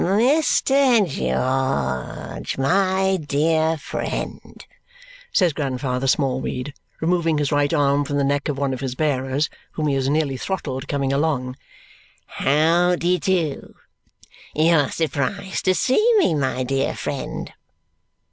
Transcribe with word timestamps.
"Mr. 0.01 1.05
George, 1.07 2.57
my 2.57 3.17
dear 3.23 3.77
friend," 3.77 4.65
says 5.31 5.53
Grandfather 5.53 6.07
Smallweed, 6.07 6.73
removing 7.01 7.37
his 7.37 7.51
right 7.51 7.71
arm 7.71 8.03
from 8.03 8.17
the 8.17 8.23
neck 8.23 8.49
of 8.49 8.57
one 8.57 8.73
of 8.73 8.79
his 8.79 8.95
bearers, 8.95 9.47
whom 9.73 9.85
he 9.85 9.93
has 9.93 10.09
nearly 10.09 10.37
throttled 10.37 10.87
coming 10.87 11.13
along, 11.13 11.55
"how 12.25 12.95
de 12.95 13.19
do? 13.19 13.75
You're 14.55 14.89
surprised 14.89 15.65
to 15.65 15.75
see 15.75 16.03
me, 16.17 16.33
my 16.33 16.63
dear 16.63 16.95
friend." 16.95 17.53